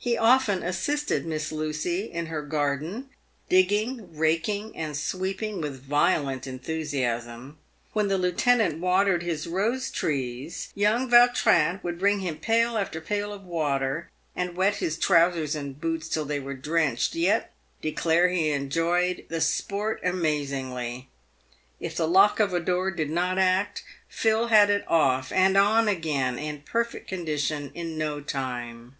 He 0.00 0.16
often 0.16 0.62
assisted 0.62 1.26
Miss 1.26 1.50
Lucy 1.50 2.04
in 2.04 2.26
her 2.26 2.40
garden, 2.42 3.10
digging, 3.48 4.16
raking, 4.16 4.76
and 4.76 4.96
sweeping 4.96 5.60
with 5.60 5.82
violent 5.82 6.46
enthusiasm. 6.46 7.58
"When 7.94 8.06
the 8.06 8.16
lieutenant 8.16 8.78
watered 8.78 9.24
his 9.24 9.48
rose 9.48 9.90
trees, 9.90 10.70
young 10.76 11.10
Vautrin 11.10 11.80
would 11.82 11.98
bring 11.98 12.20
him 12.20 12.38
pail 12.38 12.78
after 12.78 13.00
pail 13.00 13.32
of 13.32 13.42
water, 13.42 14.08
and 14.36 14.54
wet 14.56 14.76
his 14.76 14.96
trousers 14.98 15.56
and 15.56 15.78
boots 15.80 16.08
till 16.08 16.24
they 16.24 16.38
were 16.40 16.54
drenched, 16.54 17.16
yet 17.16 17.52
declare 17.82 18.28
he 18.28 18.50
enjoyed 18.52 19.24
the 19.28 19.40
sport 19.40 20.00
amazingly. 20.04 21.08
If 21.80 21.96
the 21.96 22.08
lock 22.08 22.38
of 22.38 22.54
a 22.54 22.60
door 22.60 22.92
did 22.92 23.10
not 23.10 23.36
act, 23.36 23.82
Phil 24.08 24.46
had 24.46 24.70
it 24.70 24.84
off, 24.86 25.32
and 25.32 25.56
on 25.56 25.88
again, 25.88 26.38
in 26.38 26.54
a 26.54 26.58
perfect 26.70 27.08
condition, 27.08 27.72
in 27.74 27.98
no 27.98 28.20
time. 28.20 28.94